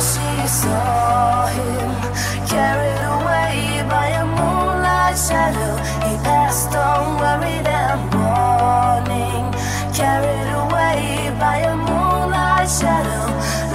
she 0.00 0.46
saw 0.46 1.46
him 1.46 1.90
carried 2.46 3.02
away 3.16 3.82
by 3.90 4.08
a 4.22 4.24
moonlight 4.24 5.18
shadow. 5.18 5.74
He 6.06 6.14
passed 6.22 6.72
on 6.76 7.18
carried 9.92 10.50
away 10.62 11.34
by 11.40 11.56
a 11.72 11.76
moonlight 11.76 12.70
shadow. 12.70 13.67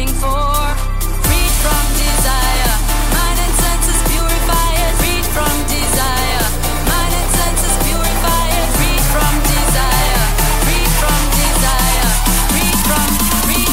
looking 0.00 0.14
for. 0.16 0.54
Freed 1.26 1.54
from 1.62 1.84
desire, 2.00 2.72
mind 3.12 3.38
and 3.44 3.54
senses 3.64 4.00
purified. 4.08 4.92
Free 5.00 5.22
from 5.34 5.54
desire, 5.68 6.46
mind 6.88 7.14
and 7.20 7.30
senses 7.36 7.76
purified. 7.84 8.64
Free 8.78 9.00
from 9.12 9.34
desire, 9.52 10.24
free 10.64 10.86
from 11.00 11.20
desire, 11.40 12.08
free 12.52 12.74
from, 12.88 13.08
free 13.44 13.68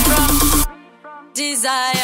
from 0.92 1.34
desire. 1.34 1.97